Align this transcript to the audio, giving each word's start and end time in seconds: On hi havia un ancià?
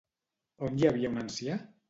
On 0.69 0.79
hi 0.81 0.89
havia 0.93 1.13
un 1.15 1.25
ancià? 1.27 1.61